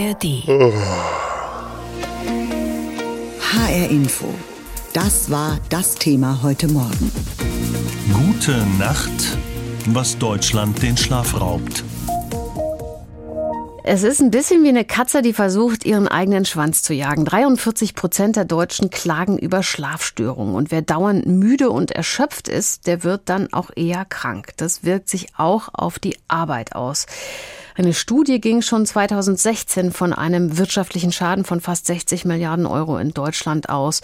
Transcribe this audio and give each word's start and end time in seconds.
ARD. 0.00 0.44
HR 3.52 3.90
Info. 3.90 4.32
Das 4.94 5.30
war 5.30 5.58
das 5.68 5.94
Thema 5.94 6.40
heute 6.42 6.68
Morgen. 6.68 7.12
Gute 8.10 8.64
Nacht, 8.78 9.36
was 9.88 10.16
Deutschland 10.16 10.82
den 10.82 10.96
Schlaf 10.96 11.38
raubt. 11.38 11.84
Es 13.92 14.04
ist 14.04 14.20
ein 14.20 14.30
bisschen 14.30 14.62
wie 14.62 14.68
eine 14.68 14.84
Katze, 14.84 15.20
die 15.20 15.32
versucht, 15.32 15.84
ihren 15.84 16.06
eigenen 16.06 16.44
Schwanz 16.44 16.80
zu 16.80 16.94
jagen. 16.94 17.24
43 17.24 17.96
Prozent 17.96 18.36
der 18.36 18.44
Deutschen 18.44 18.90
klagen 18.90 19.36
über 19.36 19.64
Schlafstörungen. 19.64 20.54
Und 20.54 20.70
wer 20.70 20.80
dauernd 20.80 21.26
müde 21.26 21.70
und 21.70 21.90
erschöpft 21.90 22.46
ist, 22.46 22.86
der 22.86 23.02
wird 23.02 23.22
dann 23.24 23.52
auch 23.52 23.70
eher 23.74 24.04
krank. 24.04 24.52
Das 24.58 24.84
wirkt 24.84 25.08
sich 25.08 25.26
auch 25.36 25.70
auf 25.72 25.98
die 25.98 26.16
Arbeit 26.28 26.76
aus. 26.76 27.06
Eine 27.74 27.92
Studie 27.92 28.40
ging 28.40 28.62
schon 28.62 28.86
2016 28.86 29.90
von 29.90 30.12
einem 30.12 30.56
wirtschaftlichen 30.56 31.10
Schaden 31.10 31.44
von 31.44 31.60
fast 31.60 31.86
60 31.86 32.24
Milliarden 32.24 32.66
Euro 32.66 32.96
in 32.96 33.10
Deutschland 33.10 33.70
aus. 33.70 34.02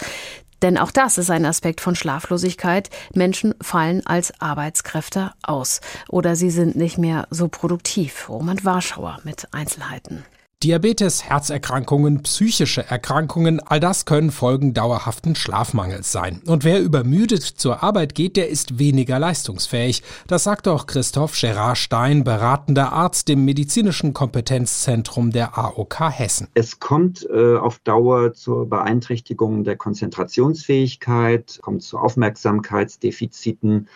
Denn 0.62 0.78
auch 0.78 0.90
das 0.90 1.18
ist 1.18 1.30
ein 1.30 1.44
Aspekt 1.44 1.80
von 1.80 1.96
Schlaflosigkeit. 1.96 2.90
Menschen 3.14 3.54
fallen 3.60 4.06
als 4.06 4.32
Arbeitskräfte 4.40 5.32
aus 5.42 5.80
oder 6.08 6.36
sie 6.36 6.50
sind 6.50 6.76
nicht 6.76 6.98
mehr 6.98 7.26
so 7.30 7.48
produktiv. 7.48 8.28
Roman 8.28 8.64
Warschauer 8.64 9.20
mit 9.24 9.48
Einzelheiten. 9.52 10.24
Diabetes, 10.62 11.22
Herzerkrankungen, 11.22 12.22
psychische 12.22 12.82
Erkrankungen, 12.82 13.60
all 13.60 13.78
das 13.78 14.06
können 14.06 14.30
Folgen 14.30 14.72
dauerhaften 14.72 15.34
Schlafmangels 15.34 16.10
sein. 16.10 16.40
Und 16.46 16.64
wer 16.64 16.80
übermüdet 16.80 17.42
zur 17.42 17.82
Arbeit 17.82 18.14
geht, 18.14 18.38
der 18.38 18.48
ist 18.48 18.78
weniger 18.78 19.18
leistungsfähig. 19.18 20.02
Das 20.26 20.44
sagt 20.44 20.66
auch 20.66 20.86
Christoph 20.86 21.38
Gerard 21.38 21.76
Stein, 21.76 22.24
beratender 22.24 22.94
Arzt 22.94 23.28
im 23.28 23.44
medizinischen 23.44 24.14
Kompetenzzentrum 24.14 25.30
der 25.30 25.58
AOK 25.58 26.00
Hessen. 26.08 26.48
Es 26.54 26.80
kommt 26.80 27.28
äh, 27.28 27.56
auf 27.56 27.78
Dauer 27.80 28.32
zur 28.32 28.66
Beeinträchtigung 28.66 29.62
der 29.62 29.76
Konzentrationsfähigkeit, 29.76 31.58
kommt 31.60 31.82
zu 31.82 31.98
Aufmerksamkeitsdefiziten 31.98 33.88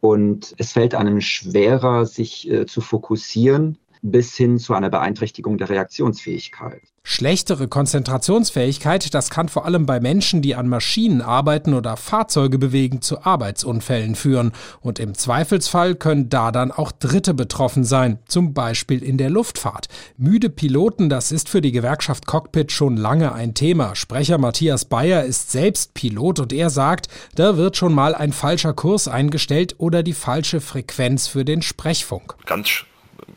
und 0.00 0.54
es 0.56 0.72
fällt 0.72 0.94
einem 0.94 1.20
schwerer, 1.20 2.06
sich 2.06 2.50
äh, 2.50 2.64
zu 2.64 2.80
fokussieren 2.80 3.76
bis 4.02 4.36
hin 4.36 4.58
zu 4.58 4.74
einer 4.74 4.90
Beeinträchtigung 4.90 5.58
der 5.58 5.68
Reaktionsfähigkeit. 5.68 6.82
Schlechtere 7.10 7.68
Konzentrationsfähigkeit, 7.68 9.14
das 9.14 9.30
kann 9.30 9.48
vor 9.48 9.64
allem 9.64 9.86
bei 9.86 9.98
Menschen, 9.98 10.42
die 10.42 10.54
an 10.54 10.68
Maschinen 10.68 11.22
arbeiten 11.22 11.72
oder 11.72 11.96
Fahrzeuge 11.96 12.58
bewegen, 12.58 13.00
zu 13.00 13.24
Arbeitsunfällen 13.24 14.14
führen. 14.14 14.52
Und 14.82 14.98
im 14.98 15.14
Zweifelsfall 15.14 15.94
können 15.94 16.28
da 16.28 16.52
dann 16.52 16.70
auch 16.70 16.92
Dritte 16.92 17.32
betroffen 17.32 17.84
sein, 17.84 18.18
zum 18.28 18.52
Beispiel 18.52 19.02
in 19.02 19.16
der 19.16 19.30
Luftfahrt. 19.30 19.88
Müde 20.18 20.50
Piloten, 20.50 21.08
das 21.08 21.32
ist 21.32 21.48
für 21.48 21.62
die 21.62 21.72
Gewerkschaft 21.72 22.26
Cockpit 22.26 22.72
schon 22.72 22.98
lange 22.98 23.32
ein 23.32 23.54
Thema. 23.54 23.96
Sprecher 23.96 24.36
Matthias 24.36 24.84
Bayer 24.84 25.24
ist 25.24 25.50
selbst 25.50 25.94
Pilot 25.94 26.40
und 26.40 26.52
er 26.52 26.68
sagt, 26.68 27.08
da 27.34 27.56
wird 27.56 27.78
schon 27.78 27.94
mal 27.94 28.14
ein 28.14 28.34
falscher 28.34 28.74
Kurs 28.74 29.08
eingestellt 29.08 29.76
oder 29.78 30.02
die 30.02 30.12
falsche 30.12 30.60
Frequenz 30.60 31.26
für 31.26 31.46
den 31.46 31.62
Sprechfunk. 31.62 32.34
Ganz 32.44 32.68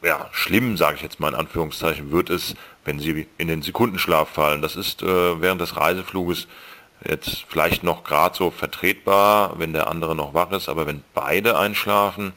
ja, 0.04 0.28
schlimm, 0.32 0.78
sage 0.78 0.96
ich 0.96 1.02
jetzt 1.02 1.20
mal 1.20 1.30
in 1.30 1.36
Anführungszeichen, 1.36 2.12
wird 2.12 2.30
es, 2.30 2.56
wenn 2.86 3.00
sie 3.00 3.28
in 3.38 3.48
den 3.48 3.62
Sekundenschlaf 3.62 4.30
fallen. 4.30 4.62
Das 4.62 4.76
ist 4.76 5.04
äh, 5.04 5.42
während 5.42 5.62
des 5.62 5.78
Reisefluges 5.78 6.48
jetzt 7.08 7.46
vielleicht 7.48 7.84
noch 7.84 8.04
gerade 8.04 8.36
so 8.36 8.52
vertretbar, 8.52 9.60
wenn 9.60 9.74
der 9.74 9.88
andere 9.88 10.16
noch 10.16 10.34
wach 10.34 10.52
ist, 10.52 10.70
aber 10.70 10.86
wenn 10.88 11.04
beide 11.14 11.58
einschlafen, 11.58 12.34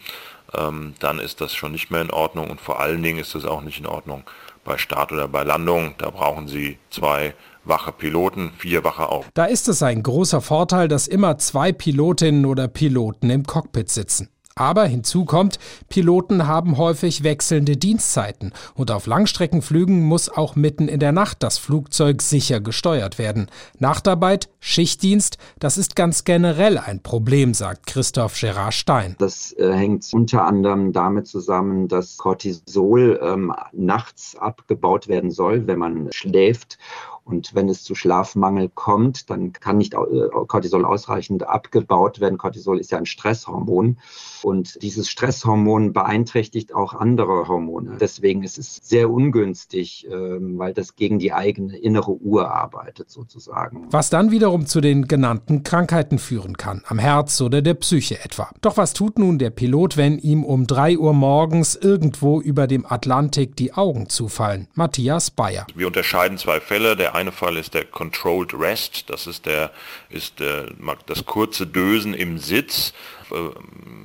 ähm, 0.57 0.95
dann 1.01 1.19
ist 1.19 1.41
das 1.41 1.55
schon 1.55 1.73
nicht 1.73 1.91
mehr 1.91 2.03
in 2.03 2.11
Ordnung 2.11 2.51
und 2.51 2.61
vor 2.61 2.81
allen 2.81 3.03
Dingen 3.03 3.19
ist 3.19 3.35
das 3.35 3.45
auch 3.45 3.63
nicht 3.63 3.79
in 3.79 3.87
Ordnung 3.87 4.25
bei 4.65 4.79
Start 4.79 5.13
oder 5.13 5.29
bei 5.29 5.43
Landung. 5.43 5.95
Da 5.99 6.11
brauchen 6.11 6.49
Sie 6.49 6.79
zwei 6.91 7.35
wache 7.65 7.93
Piloten, 7.93 8.53
vier 8.59 8.85
wache 8.85 9.09
auch. 9.09 9.25
Da 9.35 9.47
ist 9.47 9.69
es 9.69 9.83
ein 9.83 10.03
großer 10.03 10.41
Vorteil, 10.41 10.89
dass 10.89 11.07
immer 11.07 11.39
zwei 11.39 11.73
Pilotinnen 11.73 12.47
oder 12.47 12.69
Piloten 12.69 13.31
im 13.31 13.45
Cockpit 13.45 13.91
sitzen. 13.91 14.29
Aber 14.57 14.85
hinzu 14.87 15.25
kommt, 15.25 15.59
Piloten 15.89 16.47
haben 16.47 16.79
häufig 16.79 17.25
wechselnde 17.25 17.77
Dienstzeiten 17.77 18.53
und 18.75 18.93
auf 18.93 19.07
Langstreckenflügen 19.07 20.03
muss 20.05 20.29
auch 20.29 20.55
mitten 20.55 20.87
in 20.87 21.01
der 21.01 21.11
Nacht 21.11 21.43
das 21.43 21.59
Flugzeug 21.59 22.23
sicher 22.23 22.61
gesteuert 22.61 23.19
werden. 23.19 23.49
Nachtarbeit, 23.81 24.49
Schichtdienst, 24.61 25.39
das 25.59 25.77
ist 25.77 25.97
ganz 25.97 26.23
generell 26.23 26.79
ein 26.79 27.03
Problem, 27.03 27.53
sagt 27.53 27.87
Christoph 27.87 28.39
Gerard 28.39 28.75
Stein. 28.75 29.17
Das 29.19 29.53
äh, 29.59 29.73
hängt 29.73 30.09
unter 30.13 30.45
anderem 30.45 30.93
damit 30.93 31.27
zusammen, 31.27 31.89
dass 31.89 32.17
Cortisol 32.17 33.19
ähm, 33.23 33.53
nachts 33.73 34.37
abgebaut 34.37 35.09
werden 35.09 35.33
soll, 35.33 35.67
wenn 35.67 35.81
man 35.81 36.09
schläft 36.13 36.79
und 37.25 37.55
wenn 37.55 37.69
es 37.69 37.83
zu 37.83 37.95
Schlafmangel 37.95 38.71
kommt, 38.75 39.31
dann 39.31 39.53
kann 39.53 39.79
nicht 39.79 39.95
äh, 39.95 40.29
Cortisol 40.47 40.85
ausreichend 40.85 41.47
abgebaut 41.47 42.21
werden. 42.21 42.37
Cortisol 42.37 42.79
ist 42.79 42.93
ja 42.93 42.99
ein 42.99 43.07
Stresshormon 43.07 43.99
und 44.43 44.83
dieses 44.83 45.09
Stresshormon 45.09 45.95
beeinträchtigt 45.95 46.75
auch 46.75 46.93
andere 46.93 47.49
Hormone. 47.49 47.97
Deswegen 47.99 48.43
ist 48.43 48.59
es 48.59 48.77
sehr 48.83 49.11
ungünstig, 49.11 50.07
ähm, 50.11 50.59
weil 50.59 50.75
das 50.75 50.97
gegen 50.97 51.19
die 51.19 51.33
eigene 51.33 51.79
innere 51.79 52.13
Uhr 52.13 52.51
arbeitet 52.51 53.11
sozusagen. 53.11 53.87
Was 53.91 54.11
dann 54.11 54.31
wiederum 54.31 54.67
zu 54.67 54.83
den 54.83 55.09
genannten 55.09 55.63
Krankheiten 55.63 56.19
führen 56.19 56.59
kann, 56.59 56.83
am 56.87 56.99
Herz 56.99 57.41
oder 57.41 57.63
der 57.63 57.75
Psyche 57.75 58.23
etwa. 58.23 58.51
Doch 58.61 58.77
was 58.77 58.93
tut 58.93 59.19
nun 59.19 59.39
der 59.39 59.51
Pilot, 59.51 59.97
wenn 59.97 60.19
ihm 60.19 60.45
um 60.45 60.67
drei 60.67 60.99
Uhr 60.99 61.15
morgens 61.15 61.75
irgendwo 61.75 62.41
über 62.41 62.67
dem 62.67 62.85
Atlantik 62.87 63.57
die 63.57 63.73
Augen 63.73 64.11
zufallen? 64.11 64.69
Matthias 64.75 65.31
Bayer. 65.31 65.67
Wir 65.75 65.87
unterscheiden 65.87 66.37
zwei 66.37 66.61
Fälle. 66.61 66.97
Der 66.97 67.14
eine 67.15 67.33
Fall 67.33 67.57
ist 67.57 67.75
der 67.75 67.85
Controlled 67.85 68.55
Rest. 68.55 69.09
Das 69.09 69.27
ist 69.27 69.47
der, 69.47 69.71
ist 70.11 70.41
der, 70.41 70.69
das 71.07 71.25
kurze 71.25 71.67
Dösen 71.67 72.15
im 72.15 72.39
Sitz. 72.39 72.93
Äh, 73.31 73.51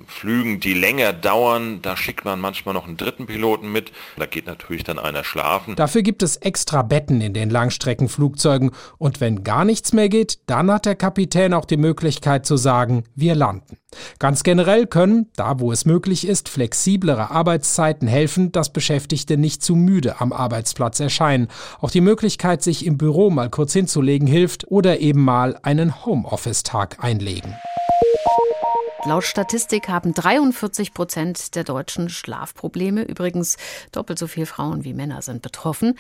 Flügen, 0.07 0.59
die 0.59 0.74
länger 0.74 1.13
dauern, 1.13 1.81
da 1.81 1.96
schickt 1.96 2.25
man 2.25 2.40
manchmal 2.40 2.74
noch 2.74 2.88
einen 2.88 2.97
dritten 2.97 3.28
Piloten 3.28 3.72
mit. 3.72 3.91
Da 4.18 4.25
geht 4.25 4.47
natürlich 4.47 4.84
dann 4.84 4.97
einer 4.97 5.24
schlafen. 5.24 5.75
Dafür 5.75 6.02
gibt 6.02 6.24
es 6.24 6.38
extra 6.38 6.81
Betten 6.81 7.22
in 7.22 7.34
den 7.34 7.50
Langstreckenflugzeugen. 7.50 8.72
Und 8.97 9.22
wenn 9.22 9.44
gar 9.44 9.66
nichts 9.66 9.94
mehr 9.94 10.09
geht, 10.09 10.40
dann 10.47 10.72
hat 10.72 10.85
der 10.85 10.96
Kapitän 10.96 11.53
auch 11.53 11.66
die 11.66 11.78
Möglichkeit 11.78 12.46
zu 12.46 12.57
sagen, 12.57 13.03
wir 13.16 13.35
landen. 13.35 13.78
Ganz 14.19 14.44
generell 14.44 14.88
können, 14.88 15.28
da 15.36 15.59
wo 15.59 15.72
es 15.72 15.86
möglich 15.86 16.28
ist, 16.28 16.50
flexiblere 16.50 17.31
Arbeitszeiten 17.31 18.07
helfen, 18.07 18.51
dass 18.51 18.72
Beschäftigte 18.72 19.38
nicht 19.38 19.63
zu 19.63 19.75
müde 19.75 20.22
am 20.22 20.34
Arbeitsplatz 20.34 21.00
erscheinen. 21.00 21.47
Auch 21.80 21.91
die 21.91 22.01
Möglichkeit, 22.01 22.62
sich 22.62 22.86
im 22.86 22.97
Büro 22.97 23.30
mal 23.30 23.50
kurz 23.50 23.74
hinzulegen, 23.74 24.28
hilft 24.28 24.68
oder 24.68 25.00
eben 25.00 25.24
mal 25.24 25.57
einen 25.63 26.06
Homeoffice-Tag 26.06 27.03
einlegen. 27.03 27.56
Laut 29.05 29.23
Statistik 29.23 29.87
haben 29.87 30.13
43 30.13 30.93
Prozent 30.93 31.55
der 31.55 31.63
Deutschen 31.63 32.09
Schlafprobleme. 32.09 33.03
Übrigens 33.03 33.55
doppelt 33.93 34.19
so 34.19 34.27
viele 34.27 34.45
Frauen 34.45 34.83
wie 34.83 34.93
Männer 34.93 35.21
sind 35.21 35.41
betroffen. 35.41 35.97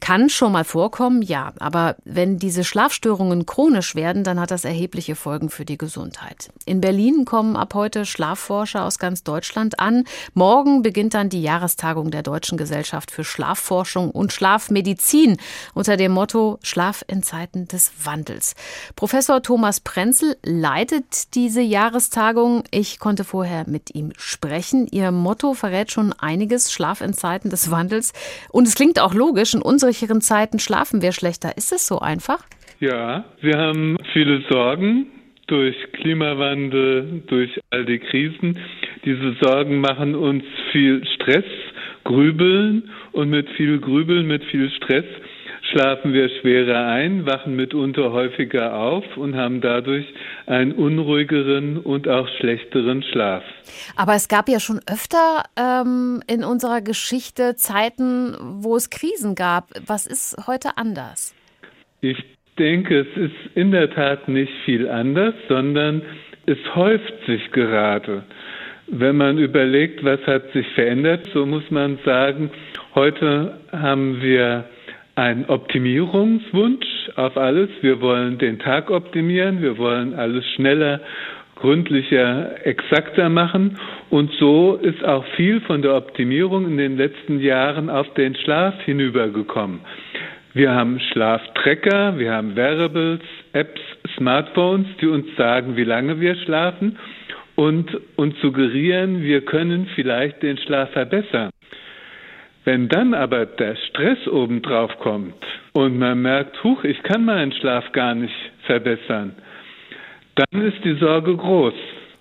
Kann 0.00 0.28
schon 0.28 0.52
mal 0.52 0.64
vorkommen, 0.64 1.22
ja. 1.22 1.52
Aber 1.58 1.96
wenn 2.04 2.38
diese 2.38 2.64
Schlafstörungen 2.64 3.46
chronisch 3.46 3.94
werden, 3.94 4.24
dann 4.24 4.38
hat 4.40 4.50
das 4.50 4.64
erhebliche 4.64 5.16
Folgen 5.16 5.50
für 5.50 5.64
die 5.64 5.78
Gesundheit. 5.78 6.50
In 6.64 6.80
Berlin 6.80 7.24
kommen 7.24 7.56
ab 7.56 7.74
heute 7.74 8.06
Schlafforscher 8.06 8.84
aus 8.84 8.98
ganz 8.98 9.22
Deutschland 9.22 9.80
an. 9.80 10.04
Morgen 10.34 10.82
beginnt 10.82 11.14
dann 11.14 11.28
die 11.28 11.42
Jahrestagung 11.42 12.10
der 12.10 12.22
Deutschen 12.22 12.56
Gesellschaft 12.56 13.10
für 13.10 13.24
Schlafforschung 13.24 14.10
und 14.10 14.32
Schlafmedizin 14.32 15.36
unter 15.74 15.96
dem 15.96 16.12
Motto 16.12 16.58
Schlaf 16.62 17.04
in 17.08 17.22
Zeiten 17.22 17.66
des 17.66 17.90
Wandels. 18.04 18.54
Professor 18.96 19.42
Thomas 19.42 19.80
Prenzel 19.80 20.36
leitet 20.44 21.34
diese 21.34 21.60
Jahrestagung. 21.60 22.64
Ich 22.70 22.98
konnte 22.98 23.24
vorher 23.24 23.64
mit 23.68 23.94
ihm 23.94 24.12
sprechen. 24.16 24.86
Ihr 24.90 25.10
Motto 25.10 25.54
verrät 25.54 25.90
schon 25.90 26.12
einiges. 26.12 26.72
Schlaf 26.72 27.00
in 27.00 27.14
Zeiten 27.14 27.50
des 27.50 27.70
Wandels. 27.70 28.12
Und 28.50 28.68
es 28.68 28.74
klingt 28.74 29.00
auch 29.00 29.14
logisch. 29.14 29.54
In 29.54 29.62
unserer 29.62 29.87
unsicheren 29.88 30.20
Zeiten 30.20 30.58
schlafen 30.58 31.00
wir 31.00 31.12
schlechter. 31.12 31.56
Ist 31.56 31.72
es 31.72 31.86
so 31.86 31.98
einfach? 31.98 32.44
Ja, 32.78 33.24
wir 33.40 33.56
haben 33.56 33.96
viele 34.12 34.42
Sorgen 34.50 35.06
durch 35.46 35.74
Klimawandel, 35.92 37.22
durch 37.26 37.58
all 37.70 37.86
die 37.86 37.98
Krisen. 37.98 38.58
Diese 39.06 39.34
Sorgen 39.40 39.80
machen 39.80 40.14
uns 40.14 40.44
viel 40.72 41.06
Stress, 41.14 41.46
Grübeln 42.04 42.90
und 43.12 43.30
mit 43.30 43.48
viel 43.56 43.78
Grübeln, 43.80 44.26
mit 44.26 44.44
viel 44.44 44.70
Stress 44.72 45.06
schlafen 45.70 46.12
wir 46.12 46.28
schwerer 46.40 46.86
ein, 46.86 47.26
wachen 47.26 47.56
mitunter 47.56 48.12
häufiger 48.12 48.74
auf 48.74 49.04
und 49.16 49.36
haben 49.36 49.60
dadurch 49.60 50.06
einen 50.46 50.72
unruhigeren 50.72 51.78
und 51.78 52.08
auch 52.08 52.28
schlechteren 52.38 53.02
Schlaf. 53.02 53.42
Aber 53.96 54.14
es 54.14 54.28
gab 54.28 54.48
ja 54.48 54.60
schon 54.60 54.80
öfter 54.90 55.44
ähm, 55.56 56.22
in 56.26 56.44
unserer 56.44 56.80
Geschichte 56.80 57.56
Zeiten, 57.56 58.36
wo 58.40 58.76
es 58.76 58.90
Krisen 58.90 59.34
gab. 59.34 59.70
Was 59.86 60.06
ist 60.06 60.36
heute 60.46 60.76
anders? 60.76 61.34
Ich 62.00 62.18
denke, 62.58 63.00
es 63.00 63.16
ist 63.16 63.56
in 63.56 63.70
der 63.70 63.90
Tat 63.90 64.28
nicht 64.28 64.52
viel 64.64 64.88
anders, 64.88 65.34
sondern 65.48 66.02
es 66.46 66.58
häuft 66.74 67.12
sich 67.26 67.50
gerade. 67.52 68.24
Wenn 68.86 69.16
man 69.16 69.36
überlegt, 69.36 70.02
was 70.02 70.20
hat 70.26 70.50
sich 70.52 70.66
verändert, 70.74 71.28
so 71.34 71.44
muss 71.44 71.70
man 71.70 71.98
sagen, 72.04 72.50
heute 72.94 73.60
haben 73.70 74.22
wir 74.22 74.64
ein 75.18 75.48
Optimierungswunsch 75.48 77.10
auf 77.16 77.36
alles. 77.36 77.68
Wir 77.80 78.00
wollen 78.00 78.38
den 78.38 78.60
Tag 78.60 78.88
optimieren, 78.88 79.60
wir 79.60 79.76
wollen 79.76 80.14
alles 80.14 80.44
schneller, 80.54 81.00
gründlicher, 81.56 82.64
exakter 82.64 83.28
machen. 83.28 83.78
Und 84.10 84.30
so 84.38 84.76
ist 84.76 85.04
auch 85.04 85.24
viel 85.34 85.60
von 85.62 85.82
der 85.82 85.96
Optimierung 85.96 86.66
in 86.66 86.76
den 86.76 86.96
letzten 86.96 87.40
Jahren 87.40 87.90
auf 87.90 88.06
den 88.14 88.36
Schlaf 88.36 88.80
hinübergekommen. 88.84 89.80
Wir 90.54 90.70
haben 90.70 91.00
Schlaftrecker, 91.12 92.16
wir 92.18 92.32
haben 92.32 92.54
Wearables, 92.54 93.20
Apps, 93.52 93.80
Smartphones, 94.16 94.86
die 95.00 95.08
uns 95.08 95.26
sagen, 95.36 95.76
wie 95.76 95.84
lange 95.84 96.20
wir 96.20 96.36
schlafen 96.36 96.96
und 97.56 97.90
uns 98.14 98.40
suggerieren, 98.40 99.22
wir 99.24 99.44
können 99.44 99.88
vielleicht 99.96 100.44
den 100.44 100.58
Schlaf 100.58 100.90
verbessern. 100.92 101.50
Wenn 102.68 102.86
dann 102.90 103.14
aber 103.14 103.46
der 103.46 103.76
Stress 103.88 104.28
obendrauf 104.28 104.90
kommt 104.98 105.42
und 105.72 105.98
man 105.98 106.20
merkt, 106.20 106.62
huch, 106.62 106.84
ich 106.84 107.02
kann 107.02 107.24
meinen 107.24 107.50
Schlaf 107.50 107.92
gar 107.92 108.14
nicht 108.14 108.34
verbessern, 108.66 109.34
dann 110.34 110.66
ist 110.66 110.84
die 110.84 110.98
Sorge 110.98 111.34
groß. 111.34 111.72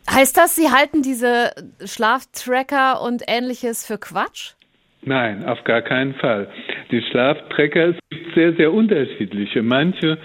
Heißt 0.09 0.37
das, 0.37 0.55
Sie 0.55 0.69
halten 0.69 1.01
diese 1.01 1.51
Schlaftracker 1.83 3.01
und 3.01 3.23
ähnliches 3.27 3.85
für 3.85 3.97
Quatsch? 3.97 4.53
Nein, 5.01 5.43
auf 5.43 5.61
gar 5.65 5.81
keinen 5.81 6.15
Fall. 6.15 6.47
Die 6.91 7.01
Schlaftrecker, 7.01 7.89
es 7.89 7.97
gibt 8.09 8.33
sehr, 8.33 8.53
sehr 8.53 8.71
unterschiedliche. 8.71 9.61
Manche 9.61 10.17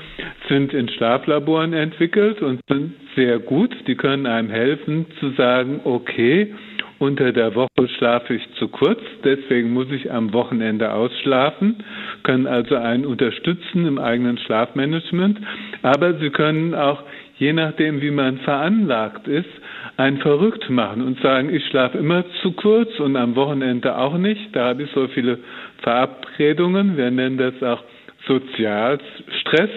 sind 0.49 0.73
in 0.73 0.89
Schlaflaboren 0.89 1.73
entwickelt 1.73 2.41
und 2.43 2.61
sind 2.69 2.95
sehr 3.17 3.41
gut. 3.41 3.75
Die 3.89 3.97
können 3.97 4.27
einem 4.27 4.51
helfen 4.51 5.07
zu 5.19 5.33
sagen, 5.33 5.81
okay, 5.83 6.55
unter 7.03 7.33
der 7.33 7.57
Woche 7.57 7.89
schlafe 7.99 8.35
ich 8.35 8.43
zu 8.61 8.69
kurz, 8.69 9.01
deswegen 9.25 9.73
muss 9.73 9.91
ich 9.91 10.13
am 10.13 10.33
Wochenende 10.33 10.93
ausschlafen, 10.93 11.83
können 12.23 12.47
also 12.47 12.77
einen 12.77 13.05
unterstützen 13.05 13.87
im 13.87 13.99
eigenen 13.99 14.39
Schlafmanagement, 14.39 15.41
aber 15.83 16.15
sie 16.21 16.31
können 16.31 16.77
auch, 16.77 17.03
je 17.39 17.53
nachdem 17.55 18.01
wie 18.01 18.13
man 18.13 18.39
veranlagt 18.39 19.27
ist, 19.27 19.49
einen 19.97 20.19
verrückt 20.19 20.71
machen 20.71 21.03
und 21.03 21.21
sagen, 21.21 21.53
ich 21.53 21.67
schlafe 21.67 21.99
immer 21.99 22.25
zu 22.41 22.53
kurz 22.53 23.01
und 23.01 23.17
am 23.17 23.35
Wochenende 23.35 23.99
auch 23.99 24.17
nicht. 24.17 24.55
Da 24.55 24.67
habe 24.69 24.85
ich 24.85 24.91
so 24.93 25.09
viele 25.09 25.39
Verabredungen. 25.83 26.97
Wir 26.97 27.11
nennen 27.11 27.37
das 27.37 27.61
auch 27.65 27.83
Sozialstress 28.29 29.71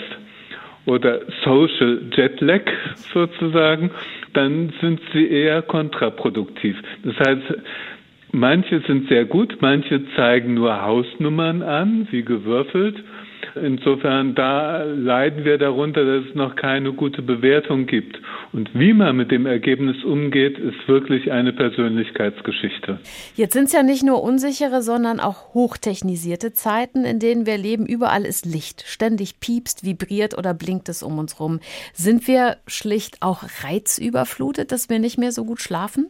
oder 0.86 1.22
Social 1.44 2.02
Jetlag 2.16 2.62
sozusagen, 3.14 3.90
dann 4.36 4.74
sind 4.82 5.00
sie 5.14 5.28
eher 5.28 5.62
kontraproduktiv. 5.62 6.78
Das 7.04 7.16
heißt, 7.20 7.42
manche 8.32 8.82
sind 8.82 9.08
sehr 9.10 9.26
gut, 9.26 9.58
manche 9.62 10.02
zeigen 10.16 10.54
nur 10.56 10.82
Hausnummern 10.82 11.62
an, 11.64 12.08
wie 12.12 12.24
gewürfelt. 12.24 13.04
Insofern, 13.56 14.36
da 14.36 14.84
leiden 14.84 15.46
wir 15.46 15.58
darunter, 15.58 16.04
dass 16.04 16.30
es 16.30 16.36
noch 16.36 16.56
keine 16.56 16.92
gute 16.94 17.22
Bewertung 17.22 17.86
gibt. 17.86 18.20
Und 18.52 18.70
wie 18.74 18.94
man 18.94 19.16
mit 19.16 19.32
dem 19.32 19.46
Ergebnis 19.46 20.04
umgeht, 20.04 20.58
ist 20.58 20.88
wirklich 20.88 21.32
eine 21.32 21.54
Persönlichkeitsgeschichte. 21.54 23.00
Jetzt 23.36 23.54
sind 23.54 23.66
es 23.66 23.74
ja 23.74 23.84
nicht 23.84 24.04
nur 24.04 24.22
unsichere, 24.24 24.82
sondern 24.82 25.20
auch 25.20 25.54
hochtechnisierte 25.54 26.54
Zeiten, 26.54 27.06
in 27.06 27.20
denen 27.20 27.46
wir 27.46 27.58
leben. 27.58 27.86
Überall 27.86 28.26
ist 28.26 28.46
Licht. 28.46 28.84
Ständig 28.86 29.40
piepst, 29.40 29.86
vibriert 29.86 30.38
oder 30.38 30.54
blinkt 30.54 30.90
es 30.90 31.02
um 31.04 31.18
uns 31.18 31.40
rum. 31.40 31.60
Sind 31.94 32.28
wir 32.28 32.58
schlicht 32.68 33.22
auch 33.22 33.44
reizüberflutet, 33.64 34.72
dass 34.72 34.90
wir 34.90 35.00
nicht 35.00 35.18
mehr 35.18 35.32
so 35.32 35.46
gut 35.46 35.62
schlafen? 35.62 36.08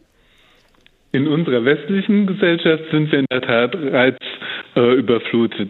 In 1.12 1.28
unserer 1.28 1.64
westlichen 1.64 2.26
Gesellschaft 2.26 2.84
sind 2.90 3.10
wir 3.10 3.20
in 3.20 3.26
der 3.30 3.40
Tat 3.40 3.74
reizüberflutet. 3.74 4.35
Äh, 4.76 5.02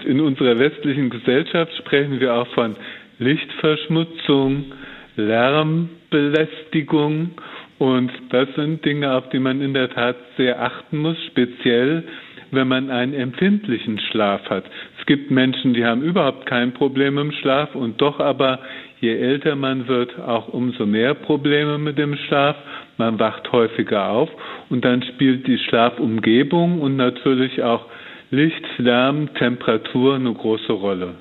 in 0.05 0.21
unserer 0.21 0.59
westlichen 0.59 1.09
Gesellschaft 1.11 1.73
sprechen 1.79 2.19
wir 2.21 2.35
auch 2.35 2.49
von 2.49 2.75
Lichtverschmutzung, 3.19 4.73
Lärmbelästigung 5.17 7.31
und 7.79 8.11
das 8.31 8.49
sind 8.57 8.85
Dinge, 8.85 9.15
auf 9.15 9.29
die 9.29 9.39
man 9.39 9.61
in 9.61 9.75
der 9.75 9.91
Tat 9.91 10.17
sehr 10.37 10.61
achten 10.61 10.99
muss, 10.99 11.17
speziell 11.29 12.03
wenn 12.51 12.67
man 12.69 12.91
einen 12.91 13.15
empfindlichen 13.15 13.99
Schlaf 13.99 14.49
hat. 14.51 14.65
Es 14.99 15.07
gibt 15.07 15.31
Menschen, 15.31 15.75
die 15.75 15.85
haben 15.85 16.03
überhaupt 16.03 16.47
kein 16.47 16.73
Problem 16.73 17.19
im 17.19 17.33
Schlaf 17.33 17.75
und 17.75 18.01
doch 18.01 18.21
aber, 18.21 18.61
je 19.01 19.17
älter 19.17 19.57
man 19.57 19.89
wird, 19.89 20.19
auch 20.19 20.49
umso 20.49 20.87
mehr 20.87 21.15
Probleme 21.15 21.79
mit 21.79 21.99
dem 21.99 22.17
Schlaf. 22.17 22.57
Man 22.99 23.19
wacht 23.19 23.51
häufiger 23.53 24.11
auf 24.11 24.31
und 24.69 24.85
dann 24.85 25.03
spielt 25.03 25.47
die 25.47 25.59
Schlafumgebung 25.59 26.81
und 26.81 26.97
natürlich 26.97 27.63
auch 27.63 27.87
Licht, 28.31 28.65
Lärm, 28.79 29.33
Temperatur 29.35 30.17
eine 30.17 30.33
große 30.33 30.73
Rolle. 30.73 31.15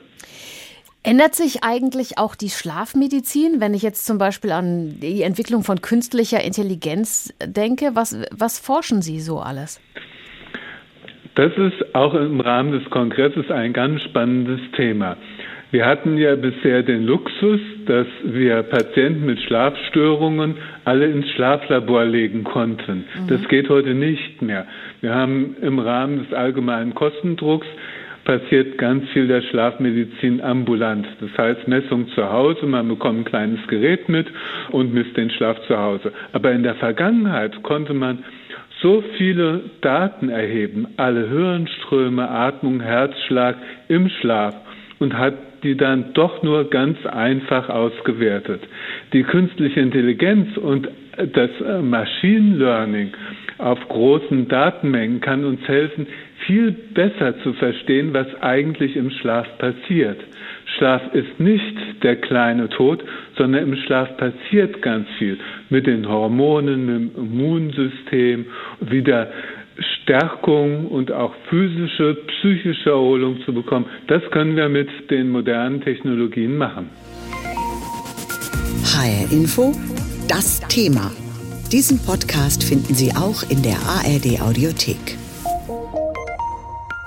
Ändert 1.03 1.35
sich 1.35 1.63
eigentlich 1.63 2.17
auch 2.17 2.33
die 2.33 2.49
Schlafmedizin, 2.49 3.61
wenn 3.61 3.75
ich 3.75 3.83
jetzt 3.83 4.07
zum 4.07 4.17
Beispiel 4.17 4.51
an 4.51 4.99
die 4.99 5.21
Entwicklung 5.21 5.63
von 5.63 5.81
künstlicher 5.81 6.43
Intelligenz 6.43 7.31
denke? 7.45 7.91
Was, 7.93 8.19
was 8.31 8.59
forschen 8.59 9.03
Sie 9.03 9.19
so 9.19 9.39
alles? 9.39 9.79
Das 11.35 11.51
ist 11.57 11.93
auch 11.93 12.15
im 12.15 12.39
Rahmen 12.39 12.71
des 12.71 12.89
Kongresses 12.89 13.51
ein 13.51 13.71
ganz 13.73 14.01
spannendes 14.01 14.61
Thema. 14.75 15.17
Wir 15.75 15.85
hatten 15.85 16.17
ja 16.17 16.37
bisher 16.37 16.83
den 16.83 17.05
Luxus, 17.05 17.59
dass 17.85 18.07
wir 18.23 18.63
Patienten 18.63 19.25
mit 19.25 19.41
Schlafstörungen 19.41 20.55
alle 20.85 21.05
ins 21.05 21.29
Schlaflabor 21.31 22.05
legen 22.05 22.45
konnten. 22.45 23.03
Mhm. 23.13 23.27
Das 23.27 23.45
geht 23.49 23.67
heute 23.67 23.93
nicht 23.93 24.41
mehr. 24.41 24.67
Wir 25.01 25.13
haben 25.13 25.57
im 25.61 25.79
Rahmen 25.79 26.19
des 26.23 26.31
allgemeinen 26.31 26.95
Kostendrucks 26.95 27.67
passiert 28.23 28.77
ganz 28.77 29.09
viel 29.09 29.27
der 29.27 29.41
Schlafmedizin 29.41 30.39
ambulant. 30.39 31.07
Das 31.19 31.37
heißt 31.37 31.67
Messung 31.67 32.07
zu 32.15 32.31
Hause, 32.31 32.67
man 32.67 32.87
bekommt 32.87 33.19
ein 33.19 33.25
kleines 33.25 33.67
Gerät 33.67 34.07
mit 34.07 34.27
und 34.71 34.93
misst 34.93 35.17
den 35.17 35.29
Schlaf 35.29 35.57
zu 35.67 35.77
Hause. 35.77 36.13
Aber 36.31 36.53
in 36.53 36.63
der 36.63 36.75
Vergangenheit 36.75 37.63
konnte 37.63 37.93
man 37.93 38.23
so 38.81 39.03
viele 39.17 39.59
Daten 39.81 40.29
erheben, 40.29 40.87
alle 40.95 41.27
Hirnströme, 41.27 42.29
Atmung, 42.29 42.79
Herzschlag 42.79 43.57
im 43.89 44.07
Schlaf 44.07 44.55
und 44.99 45.17
hat 45.17 45.33
die 45.65 45.75
dann 45.75 46.13
doch 46.13 46.43
nur 46.43 46.69
ganz 46.69 47.03
einfach 47.07 47.69
ausgewertet. 47.69 48.61
Die 49.13 49.23
künstliche 49.23 49.79
Intelligenz 49.79 50.55
und 50.57 50.87
das 51.33 51.49
äh, 51.59 51.81
Machine 51.81 52.55
Learning 52.57 53.11
auf 53.57 53.79
großen 53.87 54.47
Datenmengen 54.47 55.21
kann 55.21 55.43
uns 55.43 55.67
helfen, 55.67 56.05
viel 56.45 56.71
besser 56.71 57.39
zu 57.41 57.53
verstehen, 57.53 58.13
was 58.13 58.27
eigentlich 58.41 58.95
im 58.95 59.09
Schlaf 59.09 59.47
passiert. 59.57 60.19
Schlaf 60.77 61.01
ist 61.13 61.39
nicht 61.39 62.03
der 62.03 62.17
kleine 62.17 62.69
Tod, 62.69 63.03
sondern 63.37 63.63
im 63.63 63.75
Schlaf 63.77 64.17
passiert 64.17 64.81
ganz 64.83 65.07
viel 65.17 65.39
mit 65.69 65.87
den 65.87 66.07
Hormonen, 66.07 66.85
mit 66.85 67.15
dem 67.15 67.25
Immunsystem, 67.25 68.45
wieder 68.81 69.31
Stärkung 69.79 70.87
und 70.87 71.11
auch 71.11 71.33
physische, 71.49 72.17
psychische 72.27 72.91
Erholung 72.91 73.41
zu 73.45 73.53
bekommen. 73.53 73.85
Das 74.07 74.21
können 74.31 74.55
wir 74.55 74.69
mit 74.69 74.89
den 75.09 75.29
modernen 75.29 75.81
Technologien 75.81 76.57
machen. 76.57 76.89
HR 78.83 79.31
Info, 79.31 79.73
das 80.27 80.59
Thema. 80.67 81.11
Diesen 81.71 81.99
Podcast 81.99 82.63
finden 82.63 82.93
Sie 82.93 83.11
auch 83.11 83.43
in 83.49 83.63
der 83.63 83.77
ARD 83.79 84.41
Audiothek. 84.41 85.17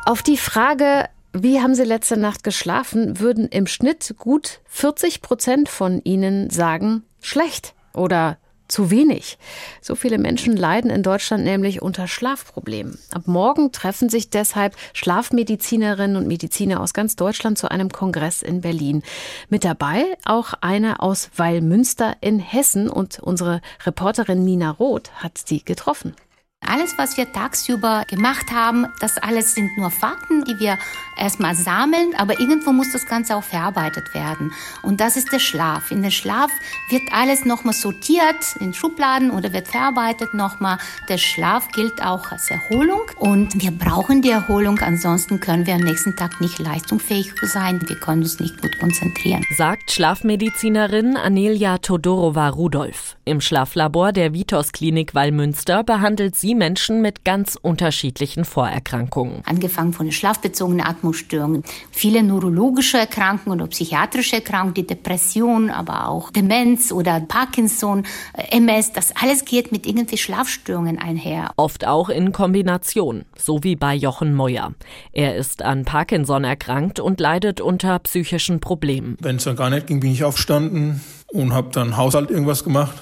Auf 0.05 0.23
die 0.23 0.37
Frage, 0.37 1.05
wie 1.33 1.61
haben 1.61 1.75
Sie 1.75 1.85
letzte 1.85 2.19
Nacht 2.19 2.43
geschlafen, 2.43 3.21
würden 3.21 3.49
im 3.49 3.67
Schnitt 3.67 4.15
gut 4.19 4.61
40 4.67 5.23
Prozent 5.23 5.69
von 5.69 6.01
Ihnen 6.03 6.51
sagen, 6.51 7.05
schlecht 7.21 7.75
oder 7.95 8.39
zu 8.69 8.91
wenig. 8.91 9.39
So 9.81 9.95
viele 9.95 10.19
Menschen 10.19 10.57
leiden 10.57 10.91
in 10.91 11.03
Deutschland 11.03 11.45
nämlich 11.45 11.83
unter 11.83 12.07
Schlafproblemen. 12.07 12.99
Ab 13.13 13.23
morgen 13.27 13.73
treffen 13.73 14.09
sich 14.09 14.31
deshalb 14.31 14.77
Schlafmedizinerinnen 14.93 16.17
und 16.17 16.29
Mediziner 16.29 16.81
aus 16.81 16.93
ganz 16.93 17.17
Deutschland 17.17 17.59
zu 17.59 17.71
einem 17.71 17.91
Kongress 17.91 18.43
in 18.43 18.61
Berlin. 18.61 19.03
Mit 19.49 19.65
dabei 19.65 20.05
auch 20.25 20.55
eine 20.61 21.01
aus 21.01 21.31
Weilmünster 21.37 22.17
in 22.21 22.39
Hessen 22.39 22.89
und 22.89 23.19
unsere 23.19 23.61
Reporterin 23.85 24.45
Nina 24.45 24.71
Roth 24.71 25.11
hat 25.23 25.39
sie 25.39 25.65
getroffen. 25.65 26.15
Alles, 26.61 26.99
was 26.99 27.17
wir 27.17 27.33
tagsüber 27.33 28.03
gemacht 28.09 28.51
haben, 28.53 28.87
das 29.01 29.17
alles 29.17 29.55
sind 29.55 29.79
nur 29.79 29.91
Fakten, 29.91 30.45
die 30.45 30.59
wir 30.59 30.77
erstmal 31.17 31.55
sammeln, 31.55 32.15
aber 32.17 32.41
irgendwo 32.41 32.73
muss 32.73 32.93
das 32.93 33.07
Ganze 33.07 33.37
auch 33.37 33.43
verarbeitet 33.45 34.13
werden. 34.13 34.53
Und 34.83 35.01
das 35.01 35.17
ist 35.17 35.33
der 35.33 35.39
Schlaf. 35.39 35.91
In 35.91 36.03
den 36.03 36.11
Schlaf 36.11 36.51
wird 36.91 37.03
alles 37.13 37.45
nochmal 37.45 37.75
sortiert 37.75 38.57
in 38.61 38.75
Schubladen 38.75 39.31
oder 39.31 39.53
wird 39.53 39.69
verarbeitet 39.69 40.35
nochmal. 40.35 40.79
Der 41.09 41.19
Schlaf 41.19 41.69
gilt 41.69 42.03
auch 42.03 42.31
als 42.33 42.51
Erholung 42.51 43.03
und 43.19 43.63
wir 43.63 43.71
brauchen 43.71 44.21
die 44.21 44.31
Erholung, 44.31 44.79
ansonsten 44.81 45.41
können 45.41 45.67
wir 45.67 45.75
am 45.75 45.83
nächsten 45.83 46.17
Tag 46.17 46.41
nicht 46.41 46.59
leistungsfähig 46.59 47.33
sein. 47.43 47.81
Wir 47.87 47.97
können 47.97 48.23
uns 48.23 48.41
nicht 48.41 48.61
gut 48.61 48.79
konzentrieren. 48.79 49.45
Sagt 49.57 49.93
Schlafmedizinerin 49.93 51.17
Anelia 51.17 51.79
Todorova-Rudolf. 51.79 53.17
Im 53.25 53.41
Schlaflabor 53.41 54.13
der 54.13 54.35
Vitos 54.35 54.73
Klinik 54.73 55.15
Wallmünster 55.15 55.85
behandelt 55.85 56.35
sie 56.37 56.48
die 56.49 56.55
Menschen 56.55 57.03
mit 57.03 57.27
ganz 57.27 57.59
unterschiedlichen 57.61 58.47
Vorerkrankungen. 58.47 59.43
Angefangen 59.45 59.93
von 59.93 60.11
schlafbezogenen 60.11 60.87
Atmungsstörungen, 60.87 61.63
viele 61.91 62.23
neurologische 62.23 62.97
Erkrankungen 62.97 63.61
oder 63.61 63.69
psychiatrische 63.69 64.37
Erkrankungen, 64.37 64.73
die 64.73 64.87
Depression, 64.87 65.69
aber 65.69 66.09
auch 66.09 66.31
Demenz 66.31 66.91
oder 66.91 67.21
Parkinson, 67.21 68.07
äh, 68.33 68.57
MS, 68.57 68.93
das 68.93 69.13
alles 69.15 69.45
geht 69.45 69.73
mit 69.73 69.87
irgendwie 69.87 70.17
Schlafstörungen 70.17 70.99
einher. 70.99 71.51
Oft 71.59 71.87
auch 71.87 72.09
in 72.09 72.33
Kombination, 72.33 73.27
so 73.37 73.63
wie 73.63 73.77
bei 73.77 73.95
Jochen 73.95 74.35
Meuer. 74.35 74.73
Er 75.13 75.37
ist 75.37 75.61
an 75.61 75.85
Parkinson 75.85 76.45
erkrankt 76.45 76.99
und 76.99 77.21
leidet 77.21 77.61
unter 77.61 77.99
psychischen 77.99 78.61
Problemen. 78.61 79.19
Wenn 79.21 79.37
es 79.37 79.45
dann 79.45 79.57
gar 79.57 79.69
nicht 79.69 79.87
ging, 79.87 80.01
bin 80.01 80.13
ich 80.13 80.25
aufgestanden 80.25 81.03
und 81.27 81.53
habe 81.53 81.69
dann 81.73 81.99
Haushalt 81.99 82.31
irgendwas 82.31 82.65
gemacht 82.65 82.95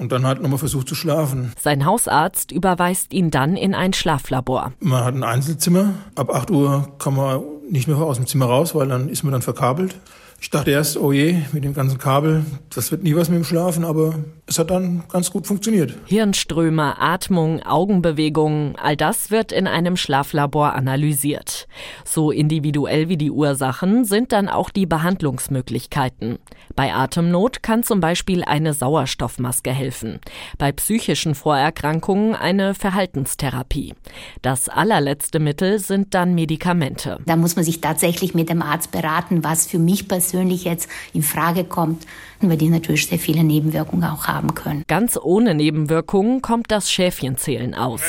und 0.00 0.10
dann 0.12 0.26
halt 0.26 0.40
nochmal 0.40 0.58
versucht 0.58 0.88
zu 0.88 0.94
schlafen. 0.94 1.52
Sein 1.60 1.84
Hausarzt 1.84 2.50
überweist 2.52 3.12
ihn 3.12 3.30
dann 3.30 3.56
in 3.56 3.74
ein 3.74 3.92
Schlaflabor. 3.92 4.72
Man 4.80 5.04
hat 5.04 5.14
ein 5.14 5.22
Einzelzimmer. 5.22 5.94
Ab 6.14 6.34
8 6.34 6.50
Uhr 6.50 6.88
kann 6.98 7.14
man 7.14 7.42
nicht 7.70 7.86
mehr 7.86 7.98
aus 7.98 8.16
dem 8.16 8.26
Zimmer 8.26 8.46
raus, 8.46 8.74
weil 8.74 8.88
dann 8.88 9.08
ist 9.08 9.22
man 9.22 9.32
dann 9.32 9.42
verkabelt. 9.42 9.94
Ich 10.40 10.48
dachte 10.48 10.70
erst, 10.70 10.96
oh 10.96 11.12
je, 11.12 11.42
mit 11.52 11.64
dem 11.64 11.74
ganzen 11.74 11.98
Kabel, 11.98 12.44
das 12.70 12.90
wird 12.90 13.02
nie 13.02 13.14
was 13.14 13.28
mit 13.28 13.36
dem 13.36 13.44
Schlafen, 13.44 13.84
aber 13.84 14.14
es 14.50 14.58
hat 14.58 14.70
dann 14.70 15.04
ganz 15.08 15.30
gut 15.30 15.46
funktioniert. 15.46 15.94
Hirnströme, 16.06 17.00
Atmung, 17.00 17.62
Augenbewegungen, 17.62 18.76
all 18.76 18.96
das 18.96 19.30
wird 19.30 19.52
in 19.52 19.66
einem 19.66 19.96
Schlaflabor 19.96 20.74
analysiert. 20.74 21.68
So 22.04 22.30
individuell 22.30 23.08
wie 23.08 23.16
die 23.16 23.30
Ursachen 23.30 24.04
sind 24.04 24.32
dann 24.32 24.48
auch 24.48 24.70
die 24.70 24.86
Behandlungsmöglichkeiten. 24.86 26.38
Bei 26.76 26.92
Atemnot 26.94 27.62
kann 27.62 27.82
zum 27.82 28.00
Beispiel 28.00 28.44
eine 28.44 28.74
Sauerstoffmaske 28.74 29.70
helfen. 29.70 30.20
Bei 30.58 30.72
psychischen 30.72 31.34
Vorerkrankungen 31.34 32.34
eine 32.34 32.74
Verhaltenstherapie. 32.74 33.94
Das 34.42 34.68
allerletzte 34.68 35.38
Mittel 35.38 35.78
sind 35.78 36.14
dann 36.14 36.34
Medikamente. 36.34 37.18
Da 37.26 37.36
muss 37.36 37.56
man 37.56 37.64
sich 37.64 37.80
tatsächlich 37.80 38.34
mit 38.34 38.48
dem 38.48 38.62
Arzt 38.62 38.90
beraten, 38.90 39.44
was 39.44 39.66
für 39.66 39.78
mich 39.78 40.08
persönlich 40.08 40.50
persönlich 40.50 40.64
jetzt 40.64 40.88
in 41.12 41.22
Frage 41.22 41.64
kommt, 41.64 42.06
weil 42.40 42.56
die 42.56 42.68
natürlich 42.68 43.06
sehr 43.06 43.18
viele 43.18 43.44
Nebenwirkungen 43.44 44.04
auch 44.04 44.26
haben 44.26 44.39
können. 44.54 44.84
Ganz 44.88 45.18
ohne 45.20 45.54
Nebenwirkungen 45.54 46.42
kommt 46.42 46.70
das 46.70 46.90
Schäfchenzählen 46.90 47.74
aus. 47.74 48.02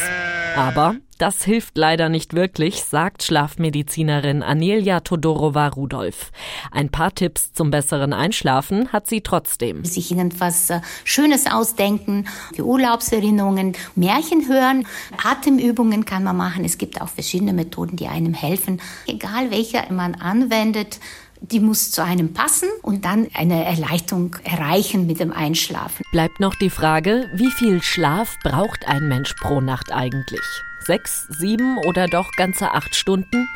Aber 0.55 0.95
das 1.21 1.43
hilft 1.43 1.77
leider 1.77 2.09
nicht 2.09 2.33
wirklich, 2.33 2.83
sagt 2.83 3.21
Schlafmedizinerin 3.21 4.41
Anelia 4.41 5.01
Todorova-Rudolf. 5.01 6.31
Ein 6.71 6.89
paar 6.89 7.13
Tipps 7.13 7.53
zum 7.53 7.69
besseren 7.69 8.11
Einschlafen 8.11 8.91
hat 8.91 9.05
sie 9.05 9.21
trotzdem. 9.21 9.85
Sich 9.85 10.09
irgendwas 10.09 10.71
äh, 10.71 10.81
Schönes 11.03 11.45
ausdenken, 11.45 12.27
die 12.57 12.63
Urlaubserinnerungen, 12.63 13.73
Märchen 13.95 14.47
hören, 14.49 14.87
Atemübungen 15.23 16.05
kann 16.05 16.23
man 16.23 16.37
machen. 16.37 16.65
Es 16.65 16.79
gibt 16.79 16.99
auch 16.99 17.09
verschiedene 17.09 17.53
Methoden, 17.53 17.97
die 17.97 18.07
einem 18.07 18.33
helfen. 18.33 18.81
Egal 19.05 19.51
welche 19.51 19.83
man 19.93 20.15
anwendet, 20.15 20.99
die 21.41 21.59
muss 21.59 21.91
zu 21.91 22.03
einem 22.03 22.33
passen 22.33 22.69
und 22.81 23.03
dann 23.03 23.27
eine 23.33 23.65
Erleichterung 23.65 24.35
erreichen 24.43 25.07
mit 25.07 25.19
dem 25.19 25.33
Einschlafen. 25.33 26.03
Bleibt 26.11 26.39
noch 26.39 26.55
die 26.55 26.69
Frage, 26.69 27.29
wie 27.33 27.51
viel 27.51 27.81
Schlaf 27.81 28.37
braucht 28.43 28.87
ein 28.87 29.07
Mensch 29.07 29.33
pro 29.33 29.59
Nacht 29.59 29.91
eigentlich? 29.91 30.41
Sechs, 30.83 31.27
sieben 31.29 31.77
oder 31.77 32.07
doch 32.07 32.31
ganze 32.31 32.71
acht 32.71 32.95
Stunden? 32.95 33.47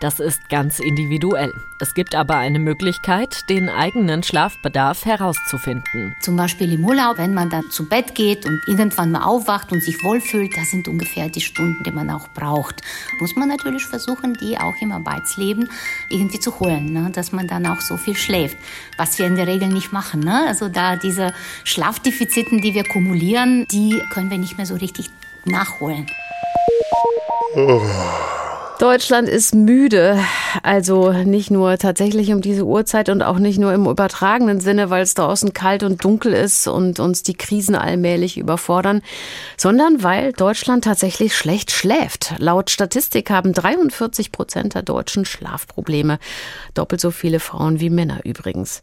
Das 0.00 0.18
ist 0.18 0.48
ganz 0.48 0.78
individuell. 0.78 1.52
Es 1.78 1.92
gibt 1.92 2.14
aber 2.14 2.36
eine 2.36 2.58
Möglichkeit, 2.58 3.50
den 3.50 3.68
eigenen 3.68 4.22
Schlafbedarf 4.22 5.04
herauszufinden. 5.04 6.16
Zum 6.20 6.36
Beispiel 6.36 6.72
im 6.72 6.86
Urlaub, 6.86 7.18
wenn 7.18 7.34
man 7.34 7.50
dann 7.50 7.70
zu 7.70 7.86
Bett 7.86 8.14
geht 8.14 8.46
und 8.46 8.62
irgendwann 8.66 9.12
mal 9.12 9.24
aufwacht 9.24 9.72
und 9.72 9.82
sich 9.82 10.02
wohlfühlt, 10.02 10.56
das 10.56 10.70
sind 10.70 10.88
ungefähr 10.88 11.28
die 11.28 11.42
Stunden, 11.42 11.82
die 11.84 11.90
man 11.90 12.08
auch 12.08 12.28
braucht. 12.28 12.80
Muss 13.20 13.36
man 13.36 13.50
natürlich 13.50 13.84
versuchen, 13.84 14.38
die 14.40 14.56
auch 14.56 14.74
im 14.80 14.90
Arbeitsleben 14.90 15.68
irgendwie 16.08 16.40
zu 16.40 16.58
holen, 16.60 16.94
ne? 16.94 17.10
dass 17.12 17.32
man 17.32 17.46
dann 17.46 17.66
auch 17.66 17.82
so 17.82 17.98
viel 17.98 18.16
schläft, 18.16 18.56
was 18.96 19.18
wir 19.18 19.26
in 19.26 19.36
der 19.36 19.46
Regel 19.46 19.68
nicht 19.68 19.92
machen. 19.92 20.20
Ne? 20.20 20.46
Also 20.46 20.70
da 20.70 20.96
diese 20.96 21.34
Schlafdefiziten, 21.64 22.62
die 22.62 22.72
wir 22.72 22.84
kumulieren, 22.84 23.66
die 23.70 24.00
können 24.08 24.30
wir 24.30 24.38
nicht 24.38 24.56
mehr 24.56 24.66
so 24.66 24.76
richtig 24.76 25.10
nachholen. 25.44 26.06
Oh. 27.56 28.46
Deutschland 28.80 29.28
ist 29.28 29.54
müde. 29.54 30.18
Also 30.62 31.12
nicht 31.12 31.50
nur 31.50 31.76
tatsächlich 31.76 32.32
um 32.32 32.40
diese 32.40 32.64
Uhrzeit 32.64 33.10
und 33.10 33.22
auch 33.22 33.38
nicht 33.38 33.58
nur 33.58 33.74
im 33.74 33.86
übertragenen 33.86 34.58
Sinne, 34.58 34.88
weil 34.88 35.02
es 35.02 35.12
draußen 35.12 35.52
kalt 35.52 35.82
und 35.82 36.02
dunkel 36.02 36.32
ist 36.32 36.66
und 36.66 36.98
uns 36.98 37.22
die 37.22 37.34
Krisen 37.34 37.74
allmählich 37.74 38.38
überfordern, 38.38 39.02
sondern 39.58 40.02
weil 40.02 40.32
Deutschland 40.32 40.84
tatsächlich 40.84 41.36
schlecht 41.36 41.72
schläft. 41.72 42.32
Laut 42.38 42.70
Statistik 42.70 43.28
haben 43.28 43.52
43 43.52 44.32
Prozent 44.32 44.74
der 44.74 44.82
Deutschen 44.82 45.26
Schlafprobleme. 45.26 46.18
Doppelt 46.72 47.02
so 47.02 47.10
viele 47.10 47.38
Frauen 47.38 47.80
wie 47.80 47.90
Männer 47.90 48.20
übrigens. 48.24 48.80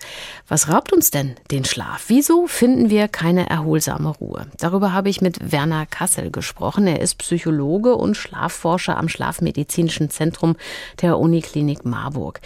Was 0.47 0.69
raubt 0.71 0.93
uns 0.93 1.09
denn 1.09 1.35
den 1.49 1.65
Schlaf? 1.65 2.05
Wieso 2.07 2.45
finden 2.45 2.91
wir 2.91 3.07
keine 3.07 3.49
erholsame 3.49 4.09
Ruhe? 4.09 4.45
Darüber 4.59 4.93
habe 4.93 5.09
ich 5.09 5.21
mit 5.21 5.51
Werner 5.51 5.87
Kassel 5.87 6.29
gesprochen. 6.29 6.85
Er 6.85 7.01
ist 7.01 7.15
Psychologe 7.15 7.95
und 7.95 8.15
Schlafforscher 8.15 8.95
am 8.95 9.09
Schlafmedizin 9.09 9.86
Medizinischen 9.87 10.09
Zentrum 10.09 10.55
der 11.01 11.17
Uniklinik 11.17 11.85
Marburg. 11.85 12.41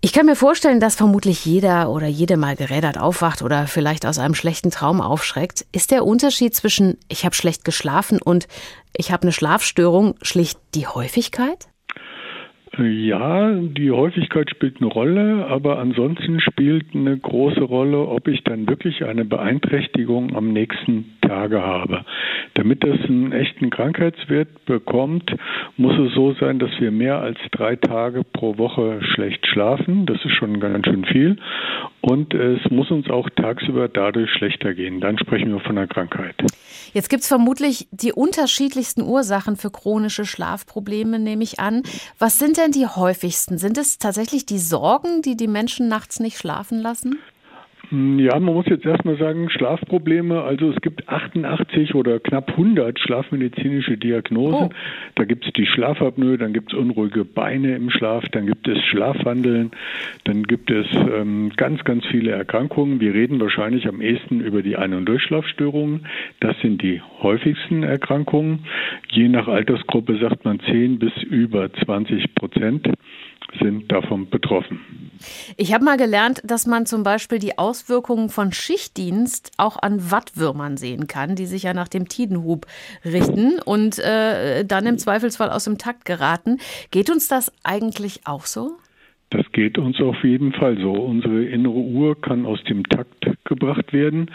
Ich 0.00 0.12
kann 0.12 0.26
mir 0.26 0.36
vorstellen, 0.36 0.80
dass 0.80 0.96
vermutlich 0.96 1.46
jeder 1.46 1.90
oder 1.90 2.06
jede 2.06 2.36
mal 2.36 2.56
gerädert 2.56 2.98
aufwacht 2.98 3.42
oder 3.42 3.66
vielleicht 3.66 4.04
aus 4.04 4.18
einem 4.18 4.34
schlechten 4.34 4.70
Traum 4.70 5.00
aufschreckt. 5.00 5.64
Ist 5.72 5.90
der 5.90 6.04
Unterschied 6.04 6.54
zwischen 6.54 6.98
ich 7.08 7.24
habe 7.24 7.34
schlecht 7.34 7.64
geschlafen 7.64 8.20
und 8.20 8.46
ich 8.94 9.10
habe 9.10 9.22
eine 9.22 9.32
Schlafstörung 9.32 10.14
schlicht 10.22 10.58
die 10.74 10.86
Häufigkeit? 10.86 11.66
Ja, 12.78 13.52
die 13.52 13.92
Häufigkeit 13.92 14.50
spielt 14.50 14.80
eine 14.80 14.90
Rolle, 14.90 15.46
aber 15.46 15.78
ansonsten 15.78 16.40
spielt 16.40 16.86
eine 16.92 17.16
große 17.16 17.62
Rolle, 17.62 18.08
ob 18.08 18.26
ich 18.26 18.42
dann 18.42 18.68
wirklich 18.68 19.04
eine 19.04 19.24
Beeinträchtigung 19.24 20.34
am 20.34 20.52
nächsten 20.52 21.16
Tage 21.20 21.62
habe. 21.62 22.04
Damit 22.54 22.82
das 22.82 22.98
einen 23.08 23.32
echten 23.32 23.70
Krankheitswert 23.70 24.64
bekommt, 24.66 25.34
muss 25.76 25.96
es 25.98 26.14
so 26.14 26.32
sein, 26.34 26.58
dass 26.58 26.70
wir 26.80 26.90
mehr 26.90 27.20
als 27.20 27.38
drei 27.52 27.76
Tage 27.76 28.22
pro 28.24 28.58
Woche 28.58 29.00
schlecht 29.02 29.46
schlafen. 29.46 30.06
Das 30.06 30.24
ist 30.24 30.32
schon 30.32 30.58
ganz 30.58 30.86
schön 30.86 31.04
viel. 31.04 31.36
Und 32.00 32.34
es 32.34 32.58
muss 32.70 32.90
uns 32.90 33.08
auch 33.08 33.30
tagsüber 33.30 33.88
dadurch 33.88 34.30
schlechter 34.30 34.74
gehen. 34.74 35.00
Dann 35.00 35.18
sprechen 35.18 35.52
wir 35.52 35.60
von 35.60 35.78
einer 35.78 35.86
Krankheit. 35.86 36.34
Jetzt 36.94 37.10
gibt 37.10 37.24
es 37.24 37.28
vermutlich 37.28 37.88
die 37.90 38.12
unterschiedlichsten 38.12 39.02
Ursachen 39.02 39.56
für 39.56 39.70
chronische 39.70 40.24
Schlafprobleme, 40.24 41.18
nehme 41.18 41.42
ich 41.42 41.58
an. 41.58 41.82
Was 42.20 42.38
sind 42.38 42.56
denn 42.56 42.70
die 42.70 42.86
häufigsten? 42.86 43.58
Sind 43.58 43.76
es 43.78 43.98
tatsächlich 43.98 44.46
die 44.46 44.60
Sorgen, 44.60 45.20
die 45.20 45.36
die 45.36 45.48
Menschen 45.48 45.88
nachts 45.88 46.20
nicht 46.20 46.38
schlafen 46.38 46.78
lassen? 46.78 47.18
Ja, 47.90 48.38
man 48.40 48.54
muss 48.54 48.66
jetzt 48.66 48.86
erstmal 48.86 49.16
sagen, 49.16 49.50
Schlafprobleme, 49.50 50.42
also 50.42 50.70
es 50.70 50.80
gibt 50.80 51.08
88 51.08 51.94
oder 51.94 52.18
knapp 52.18 52.50
100 52.50 52.98
schlafmedizinische 52.98 53.98
Diagnosen. 53.98 54.68
Oh. 54.68 54.74
Da 55.14 55.24
gibt 55.24 55.46
es 55.46 55.52
die 55.52 55.66
Schlafapnoe, 55.66 56.38
dann 56.38 56.52
gibt 56.52 56.72
es 56.72 56.78
unruhige 56.78 57.24
Beine 57.24 57.76
im 57.76 57.90
Schlaf, 57.90 58.24
dann 58.30 58.46
gibt 58.46 58.66
es 58.68 58.82
Schlafwandeln, 58.84 59.72
dann 60.24 60.44
gibt 60.44 60.70
es 60.70 60.86
ähm, 60.94 61.52
ganz, 61.56 61.84
ganz 61.84 62.04
viele 62.06 62.32
Erkrankungen. 62.32 63.00
Wir 63.00 63.14
reden 63.14 63.40
wahrscheinlich 63.40 63.86
am 63.86 64.00
ehesten 64.00 64.40
über 64.40 64.62
die 64.62 64.76
Ein- 64.76 64.94
und 64.94 65.06
Durchschlafstörungen. 65.06 66.06
Das 66.40 66.58
sind 66.60 66.82
die 66.82 67.00
häufigsten 67.22 67.82
Erkrankungen. 67.82 68.66
Je 69.10 69.28
nach 69.28 69.48
Altersgruppe 69.48 70.18
sagt 70.18 70.44
man 70.44 70.60
10 70.60 70.98
bis 70.98 71.12
über 71.22 71.72
20 71.72 72.34
Prozent 72.34 72.88
sind 73.60 73.90
davon 73.90 74.28
betroffen. 74.28 74.80
Ich 75.56 75.72
habe 75.72 75.84
mal 75.84 75.96
gelernt, 75.96 76.40
dass 76.44 76.66
man 76.66 76.86
zum 76.86 77.02
Beispiel 77.02 77.38
die 77.38 77.58
Auswirkungen 77.58 78.28
von 78.28 78.52
Schichtdienst 78.52 79.52
auch 79.56 79.80
an 79.80 80.10
Wattwürmern 80.10 80.76
sehen 80.76 81.06
kann, 81.06 81.36
die 81.36 81.46
sich 81.46 81.62
ja 81.62 81.74
nach 81.74 81.88
dem 81.88 82.08
Tidenhub 82.08 82.66
richten 83.04 83.60
und 83.60 83.98
äh, 83.98 84.64
dann 84.64 84.86
im 84.86 84.98
Zweifelsfall 84.98 85.50
aus 85.50 85.64
dem 85.64 85.78
Takt 85.78 86.04
geraten. 86.04 86.58
Geht 86.90 87.10
uns 87.10 87.28
das 87.28 87.52
eigentlich 87.62 88.26
auch 88.26 88.46
so? 88.46 88.76
Das 89.30 89.50
geht 89.50 89.78
uns 89.78 90.00
auf 90.00 90.22
jeden 90.22 90.52
Fall 90.52 90.78
so. 90.78 90.92
Unsere 90.92 91.44
innere 91.44 91.72
Uhr 91.72 92.20
kann 92.20 92.46
aus 92.46 92.62
dem 92.64 92.84
Takt 92.84 93.26
gebracht 93.44 93.92
werden. 93.92 94.30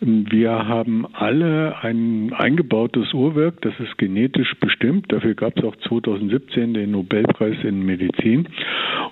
Wir 0.00 0.50
haben 0.50 1.06
alle 1.12 1.76
ein 1.82 2.32
eingebautes 2.32 3.12
Uhrwerk, 3.12 3.60
das 3.60 3.78
ist 3.78 3.98
genetisch 3.98 4.54
bestimmt. 4.58 5.12
Dafür 5.12 5.34
gab 5.34 5.58
es 5.58 5.64
auch 5.64 5.76
2017 5.88 6.74
den 6.74 6.92
Nobelpreis 6.92 7.56
in 7.62 7.84
Medizin. 7.84 8.48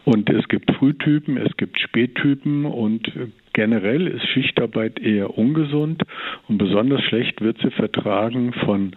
Und 0.04 0.30
es 0.30 0.48
gibt 0.48 0.72
Frühtypen, 0.72 1.36
es 1.36 1.54
gibt 1.56 1.80
Spättypen 1.80 2.64
und 2.64 3.12
generell 3.52 4.06
ist 4.06 4.26
Schichtarbeit 4.28 5.00
eher 5.00 5.36
ungesund 5.36 6.02
und 6.46 6.58
besonders 6.58 7.02
schlecht 7.04 7.40
wird 7.40 7.58
sie 7.58 7.70
vertragen 7.70 8.52
von 8.64 8.92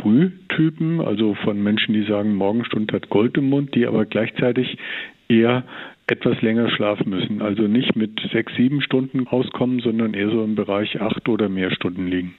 Frühtypen, 0.00 1.00
also 1.00 1.34
von 1.34 1.62
Menschen, 1.62 1.94
die 1.94 2.04
sagen, 2.04 2.34
Morgenstund 2.34 2.92
hat 2.92 3.08
Gold 3.10 3.36
im 3.36 3.48
Mund, 3.48 3.74
die 3.74 3.86
aber 3.86 4.04
gleichzeitig 4.06 4.76
eher 5.32 5.64
etwas 6.06 6.40
länger 6.42 6.70
schlafen 6.70 7.10
müssen. 7.10 7.42
Also 7.42 7.62
nicht 7.62 7.96
mit 7.96 8.20
sechs, 8.32 8.52
sieben 8.56 8.82
Stunden 8.82 9.26
auskommen, 9.28 9.80
sondern 9.80 10.14
eher 10.14 10.30
so 10.30 10.44
im 10.44 10.54
Bereich 10.54 11.00
acht 11.00 11.28
oder 11.28 11.48
mehr 11.48 11.70
Stunden 11.70 12.06
liegen. 12.06 12.34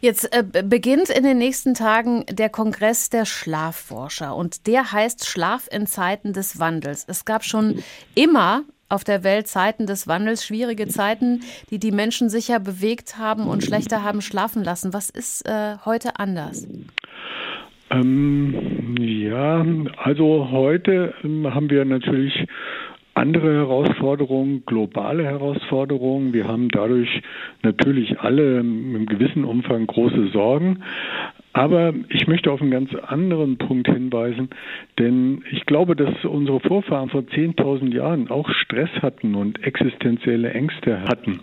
Jetzt 0.00 0.34
äh, 0.34 0.42
beginnt 0.64 1.10
in 1.10 1.24
den 1.24 1.38
nächsten 1.38 1.74
Tagen 1.74 2.24
der 2.30 2.48
Kongress 2.48 3.10
der 3.10 3.26
Schlafforscher 3.26 4.34
und 4.34 4.66
der 4.66 4.92
heißt 4.92 5.26
Schlaf 5.28 5.68
in 5.70 5.86
Zeiten 5.86 6.32
des 6.32 6.58
Wandels. 6.58 7.04
Es 7.06 7.24
gab 7.24 7.44
schon 7.44 7.82
immer 8.14 8.62
auf 8.88 9.04
der 9.04 9.24
Welt 9.24 9.48
Zeiten 9.48 9.86
des 9.86 10.06
Wandels, 10.06 10.44
schwierige 10.44 10.86
Zeiten, 10.86 11.40
die 11.70 11.78
die 11.78 11.92
Menschen 11.92 12.28
sicher 12.28 12.60
bewegt 12.60 13.18
haben 13.18 13.46
und 13.46 13.64
schlechter 13.64 14.02
haben 14.02 14.20
schlafen 14.20 14.62
lassen. 14.62 14.92
Was 14.92 15.10
ist 15.10 15.46
äh, 15.46 15.76
heute 15.84 16.18
anders? 16.18 16.66
Ähm, 17.92 18.94
ja, 18.98 19.64
also 19.98 20.48
heute 20.50 21.14
ähm, 21.24 21.54
haben 21.54 21.68
wir 21.70 21.84
natürlich 21.84 22.46
andere 23.14 23.54
Herausforderungen, 23.54 24.64
globale 24.64 25.24
Herausforderungen. 25.24 26.32
Wir 26.32 26.48
haben 26.48 26.70
dadurch 26.70 27.22
natürlich 27.62 28.18
alle 28.20 28.60
im 28.60 29.04
gewissen 29.06 29.44
Umfang 29.44 29.86
große 29.86 30.28
Sorgen. 30.28 30.82
Aber 31.52 31.92
ich 32.08 32.26
möchte 32.26 32.50
auf 32.50 32.62
einen 32.62 32.70
ganz 32.70 32.94
anderen 32.94 33.58
Punkt 33.58 33.86
hinweisen, 33.86 34.48
denn 34.98 35.44
ich 35.50 35.66
glaube, 35.66 35.94
dass 35.94 36.24
unsere 36.24 36.60
Vorfahren 36.60 37.10
vor 37.10 37.20
10.000 37.20 37.94
Jahren 37.94 38.30
auch 38.30 38.48
Stress 38.48 38.88
hatten 39.02 39.34
und 39.34 39.62
existenzielle 39.62 40.50
Ängste 40.52 41.02
hatten. 41.02 41.40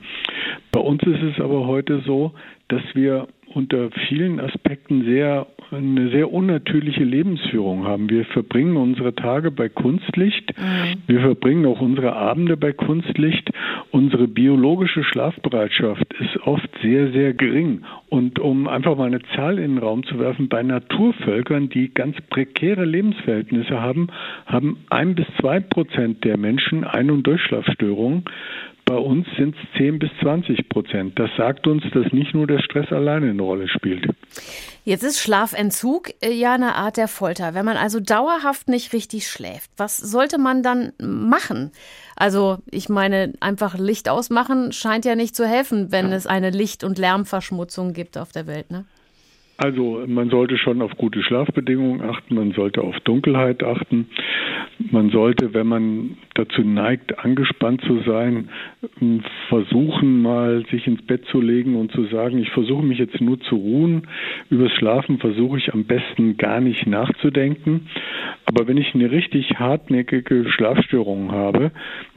Bei 0.71 0.79
uns 0.79 1.03
ist 1.03 1.21
es 1.21 1.39
aber 1.39 1.67
heute 1.67 1.99
so, 1.99 2.33
dass 2.69 2.81
wir 2.95 3.27
unter 3.53 3.89
vielen 4.07 4.39
Aspekten 4.39 5.03
sehr 5.05 5.47
eine 5.71 6.09
sehr 6.09 6.31
unnatürliche 6.31 7.03
Lebensführung 7.03 7.85
haben. 7.85 8.09
Wir 8.09 8.25
verbringen 8.25 8.75
unsere 8.75 9.13
Tage 9.13 9.51
bei 9.51 9.69
Kunstlicht, 9.69 10.57
mhm. 10.57 10.97
wir 11.07 11.21
verbringen 11.21 11.65
auch 11.65 11.79
unsere 11.79 12.15
Abende 12.15 12.57
bei 12.57 12.73
Kunstlicht. 12.73 13.51
Unsere 13.91 14.27
biologische 14.27 15.03
Schlafbereitschaft 15.03 16.13
ist 16.19 16.37
oft 16.45 16.69
sehr, 16.81 17.11
sehr 17.11 17.33
gering. 17.33 17.81
Und 18.09 18.39
um 18.39 18.67
einfach 18.67 18.95
mal 18.95 19.07
eine 19.07 19.21
Zahl 19.35 19.57
in 19.57 19.75
den 19.75 19.77
Raum 19.79 20.03
zu 20.03 20.19
werfen, 20.19 20.47
bei 20.47 20.61
Naturvölkern, 20.61 21.69
die 21.69 21.91
ganz 21.93 22.15
prekäre 22.29 22.85
Lebensverhältnisse 22.85 23.81
haben, 23.81 24.07
haben 24.45 24.77
ein 24.89 25.15
bis 25.15 25.25
zwei 25.39 25.59
Prozent 25.59 26.23
der 26.23 26.37
Menschen 26.37 26.83
Ein- 26.83 27.11
und 27.11 27.23
Durchschlafstörungen. 27.23 28.25
Bei 28.89 28.97
uns 28.97 29.27
sind 29.37 29.55
es 29.55 29.77
10 29.77 29.99
bis 29.99 30.09
20 30.19 30.67
Prozent. 30.67 31.19
Das 31.19 31.29
sagt 31.37 31.67
uns, 31.67 31.83
dass 31.93 32.11
nicht 32.11 32.33
nur 32.33 32.47
der 32.47 32.57
Stress 32.57 32.91
alleine 32.91 33.29
eine 33.29 33.41
Rolle 33.43 33.67
spielt. 33.67 34.09
Jetzt 34.83 35.03
ist 35.03 35.19
Schlafentzug 35.19 36.09
äh, 36.23 36.31
ja 36.31 36.55
eine 36.55 36.73
Art 36.73 36.97
der 36.97 37.07
Folter. 37.07 37.53
Wenn 37.53 37.65
man 37.65 37.77
also 37.77 37.99
dauerhaft 37.99 38.67
nicht 38.67 38.91
richtig 38.91 39.27
schläft, 39.27 39.69
was 39.77 39.97
sollte 39.97 40.39
man 40.39 40.63
dann 40.63 40.93
machen? 40.99 41.71
Also 42.15 42.57
ich 42.71 42.89
meine, 42.89 43.33
einfach 43.41 43.77
Licht 43.77 44.09
ausmachen 44.09 44.71
scheint 44.71 45.05
ja 45.05 45.13
nicht 45.13 45.35
zu 45.35 45.45
helfen, 45.45 45.91
wenn 45.91 46.11
es 46.11 46.25
eine 46.25 46.49
Licht- 46.49 46.83
und 46.83 46.97
Lärmverschmutzung 46.97 47.93
gibt 47.93 48.17
auf 48.17 48.31
der 48.31 48.47
Welt. 48.47 48.71
Ne? 48.71 48.85
Also 49.61 50.01
man 50.07 50.29
sollte 50.29 50.57
schon 50.57 50.81
auf 50.81 50.95
gute 50.95 51.21
Schlafbedingungen 51.21 52.01
achten, 52.01 52.35
man 52.35 52.53
sollte 52.53 52.81
auf 52.81 52.97
Dunkelheit 53.01 53.61
achten, 53.61 54.07
man 54.89 55.09
sollte, 55.09 55.53
wenn 55.53 55.67
man 55.67 56.17
dazu 56.33 56.61
neigt, 56.61 57.19
angespannt 57.19 57.81
zu 57.81 57.99
sein, 58.05 58.47
versuchen 59.49 60.21
mal 60.21 60.65
sich 60.71 60.87
ins 60.87 61.01
Bett 61.01 61.25
zu 61.25 61.41
legen 61.41 61.75
und 61.75 61.91
zu 61.91 62.05
sagen, 62.05 62.37
ich 62.37 62.49
versuche 62.51 62.85
mich 62.85 62.99
jetzt 62.99 63.19
nur 63.19 63.37
zu 63.41 63.57
ruhen. 63.57 64.03
Übers 64.49 64.71
Schlafen 64.71 65.17
versuche 65.17 65.57
ich 65.57 65.73
am 65.73 65.83
besten 65.83 66.37
gar 66.37 66.61
nicht 66.61 66.87
nachzudenken. 66.87 67.87
Aber 68.45 68.65
wenn 68.65 68.77
ich 68.77 68.95
eine 68.95 69.11
richtig 69.11 69.59
hartnäckige 69.59 70.49
Schlafstörung 70.49 71.33
habe, 71.33 71.71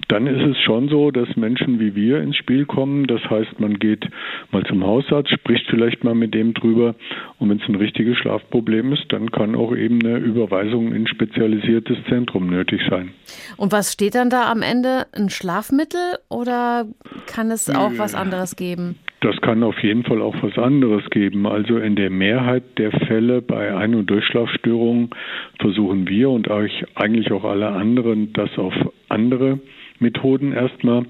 dann 0.09 0.27
ist 0.27 0.43
es 0.43 0.59
schon 0.63 0.89
so, 0.89 1.11
dass 1.11 1.37
Menschen 1.37 1.81
wie 1.81 1.97
wir 1.97 2.21
ins 2.21 2.37
Spiel 2.37 2.67
kommen. 2.67 3.07
Das 3.07 3.23
heißt, 3.29 3.59
man 3.59 3.79
geht 3.79 4.09
mal 4.53 4.63
zum 4.65 4.85
Hausarzt, 4.87 5.31
spricht 5.31 5.67
vielleicht 5.69 6.05
mal 6.05 6.15
mit 6.15 6.35
dem 6.35 6.55
drüber. 6.55 6.95
Und 7.43 7.51
wenn 7.51 7.59
es 7.59 7.69
ein 7.69 7.75
richtiges 7.75 8.17
Schlafproblem 8.19 8.93
ist, 8.93 9.07
dann 9.09 9.33
kann 9.33 9.57
auch 9.57 9.75
eben 9.75 9.99
eine 10.01 10.19
Überweisung 10.19 10.93
in 10.93 11.03
ein 11.03 11.07
spezialisiertes 11.09 11.99
Zentrum 12.09 12.47
nötig 12.47 12.81
sein. 12.89 13.11
Und 13.57 13.73
was 13.73 13.93
steht 13.93 14.15
dann 14.15 14.31
da 14.31 14.49
am 14.49 14.63
Ende? 14.63 15.07
Ein 15.13 15.29
Schlafmittel 15.29 16.19
oder 16.29 16.87
kann 17.27 17.51
es 17.51 17.69
auch 17.69 17.91
was 17.97 18.15
anderes 18.15 18.55
geben? 18.55 18.95
Das 19.23 19.37
kann 19.41 19.65
auf 19.65 19.77
jeden 19.83 20.05
Fall 20.05 20.23
auch 20.23 20.37
was 20.41 20.57
anderes 20.57 21.03
geben. 21.11 21.49
Also 21.49 21.79
in 21.79 21.97
der 21.97 22.11
Mehrheit 22.11 22.63
der 22.79 22.93
Fälle 22.93 23.43
bei 23.43 23.75
Ein- 23.75 23.97
und 23.97 24.07
Durchschlafstörungen 24.09 25.11
versuchen 25.59 26.09
wir 26.09 26.31
und 26.31 26.49
eigentlich 26.49 27.33
auch 27.33 27.43
alle 27.43 27.71
anderen, 27.71 28.33
das 28.35 28.57
auf 28.57 28.75
andere 29.09 29.59
Methoden 29.99 30.53
erstmal 30.53 31.07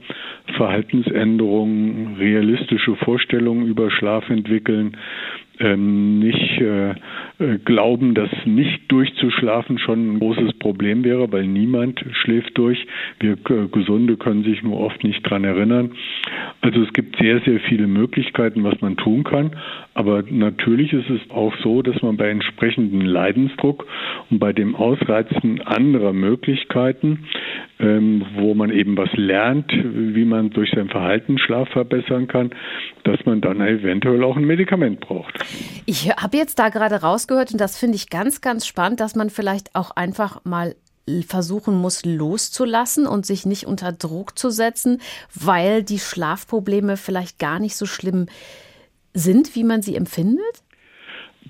Verhaltensänderungen, 0.56 2.16
realistische 2.16 2.96
Vorstellungen 2.96 3.66
über 3.66 3.90
Schlaf 3.90 4.28
entwickeln, 4.30 4.96
nicht 5.76 6.60
äh, 6.60 6.90
äh, 7.42 7.58
glauben, 7.64 8.14
dass 8.14 8.30
nicht 8.44 8.90
durchzuschlafen 8.90 9.78
schon 9.78 10.14
ein 10.14 10.18
großes 10.18 10.54
Problem 10.54 11.04
wäre, 11.04 11.30
weil 11.32 11.46
niemand 11.46 12.04
schläft 12.12 12.56
durch. 12.58 12.86
Wir 13.20 13.32
äh, 13.32 13.68
Gesunde 13.70 14.16
können 14.16 14.44
sich 14.44 14.62
nur 14.62 14.78
oft 14.80 15.02
nicht 15.02 15.22
dran 15.22 15.44
erinnern. 15.44 15.92
Also 16.60 16.82
es 16.82 16.92
gibt 16.92 17.16
sehr, 17.16 17.40
sehr 17.40 17.60
viele 17.60 17.86
Möglichkeiten, 17.86 18.64
was 18.64 18.80
man 18.80 18.96
tun 18.96 19.24
kann. 19.24 19.56
Aber 19.94 20.22
natürlich 20.28 20.92
ist 20.92 21.10
es 21.10 21.30
auch 21.30 21.54
so, 21.62 21.82
dass 21.82 22.00
man 22.02 22.16
bei 22.16 22.28
entsprechendem 22.28 23.00
Leidensdruck 23.00 23.86
und 24.30 24.38
bei 24.38 24.52
dem 24.52 24.74
Ausreizen 24.74 25.60
anderer 25.62 26.12
Möglichkeiten, 26.12 27.26
ähm, 27.80 28.24
wo 28.36 28.54
man 28.54 28.70
eben 28.70 28.96
was 28.96 29.12
lernt, 29.14 29.72
wie 29.72 30.24
man 30.24 30.50
durch 30.50 30.70
sein 30.70 30.88
Verhalten 30.88 31.38
Schlaf 31.38 31.68
verbessern 31.70 32.28
kann, 32.28 32.50
dass 33.04 33.24
man 33.26 33.40
dann 33.40 33.60
eventuell 33.60 34.22
auch 34.22 34.36
ein 34.36 34.44
Medikament 34.44 35.00
braucht. 35.00 35.34
Ich 35.86 36.10
habe 36.10 36.36
jetzt 36.36 36.58
da 36.58 36.68
gerade 36.68 37.00
rausgehört, 37.02 37.52
und 37.52 37.60
das 37.60 37.78
finde 37.78 37.96
ich 37.96 38.10
ganz, 38.10 38.40
ganz 38.40 38.66
spannend, 38.66 39.00
dass 39.00 39.14
man 39.14 39.30
vielleicht 39.30 39.74
auch 39.74 39.90
einfach 39.90 40.44
mal 40.44 40.74
versuchen 41.26 41.74
muss, 41.74 42.04
loszulassen 42.04 43.06
und 43.06 43.26
sich 43.26 43.44
nicht 43.44 43.66
unter 43.66 43.92
Druck 43.92 44.38
zu 44.38 44.50
setzen, 44.50 45.00
weil 45.34 45.82
die 45.82 45.98
Schlafprobleme 45.98 46.96
vielleicht 46.96 47.38
gar 47.38 47.58
nicht 47.58 47.74
so 47.74 47.86
schlimm 47.86 48.26
sind, 49.12 49.54
wie 49.56 49.64
man 49.64 49.82
sie 49.82 49.96
empfindet? 49.96 50.62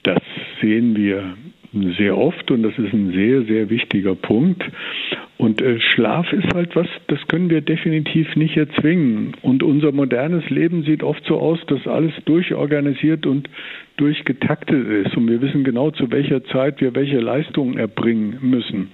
Das 0.02 0.22
sehen 0.60 0.96
wir 0.96 1.36
sehr 1.98 2.16
oft 2.16 2.50
und 2.50 2.62
das 2.62 2.72
ist 2.78 2.92
ein 2.92 3.12
sehr, 3.12 3.44
sehr 3.44 3.70
wichtiger 3.70 4.14
Punkt. 4.14 4.62
Und 5.38 5.60
äh, 5.60 5.80
Schlaf 5.80 6.32
ist 6.32 6.54
halt 6.54 6.76
was, 6.76 6.86
das 7.08 7.18
können 7.28 7.50
wir 7.50 7.62
definitiv 7.62 8.36
nicht 8.36 8.56
erzwingen. 8.56 9.34
Und 9.42 9.62
unser 9.62 9.90
modernes 9.90 10.48
Leben 10.50 10.84
sieht 10.84 11.02
oft 11.02 11.24
so 11.26 11.38
aus, 11.40 11.58
dass 11.66 11.86
alles 11.86 12.12
durchorganisiert 12.26 13.26
und 13.26 13.48
durchgetaktet 13.96 15.06
ist. 15.06 15.16
Und 15.16 15.28
wir 15.28 15.40
wissen 15.40 15.64
genau, 15.64 15.90
zu 15.90 16.10
welcher 16.10 16.44
Zeit 16.44 16.80
wir 16.80 16.94
welche 16.94 17.18
Leistungen 17.18 17.78
erbringen 17.78 18.38
müssen. 18.40 18.90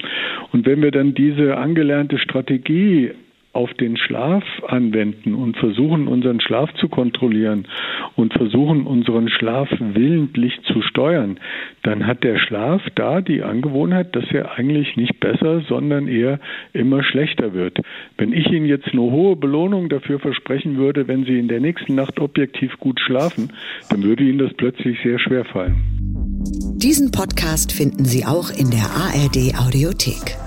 Und 0.52 0.66
wenn 0.66 0.82
wir 0.82 0.90
dann 0.90 1.14
diese 1.14 1.56
angelernte 1.56 2.18
Strategie 2.18 3.12
auf 3.58 3.74
den 3.74 3.96
Schlaf 3.96 4.44
anwenden 4.68 5.34
und 5.34 5.56
versuchen, 5.56 6.06
unseren 6.06 6.40
Schlaf 6.40 6.72
zu 6.74 6.88
kontrollieren 6.88 7.66
und 8.14 8.32
versuchen, 8.32 8.86
unseren 8.86 9.28
Schlaf 9.28 9.68
willentlich 9.80 10.60
zu 10.72 10.80
steuern, 10.80 11.40
dann 11.82 12.06
hat 12.06 12.22
der 12.22 12.38
Schlaf 12.38 12.82
da 12.94 13.20
die 13.20 13.42
Angewohnheit, 13.42 14.14
dass 14.14 14.30
er 14.30 14.56
eigentlich 14.56 14.96
nicht 14.96 15.18
besser, 15.18 15.62
sondern 15.68 16.06
eher 16.06 16.38
immer 16.72 17.02
schlechter 17.02 17.52
wird. 17.52 17.80
Wenn 18.16 18.32
ich 18.32 18.46
Ihnen 18.46 18.66
jetzt 18.66 18.92
eine 18.92 19.02
hohe 19.02 19.34
Belohnung 19.34 19.88
dafür 19.88 20.20
versprechen 20.20 20.76
würde, 20.76 21.08
wenn 21.08 21.24
Sie 21.24 21.36
in 21.36 21.48
der 21.48 21.58
nächsten 21.58 21.96
Nacht 21.96 22.20
objektiv 22.20 22.78
gut 22.78 23.00
schlafen, 23.00 23.52
dann 23.90 24.04
würde 24.04 24.22
Ihnen 24.22 24.38
das 24.38 24.54
plötzlich 24.54 25.00
sehr 25.02 25.18
schwer 25.18 25.44
fallen. 25.44 25.74
Diesen 26.76 27.10
Podcast 27.10 27.72
finden 27.72 28.04
Sie 28.04 28.24
auch 28.24 28.50
in 28.50 28.70
der 28.70 28.84
ARD 28.84 29.58
Audiothek. 29.58 30.38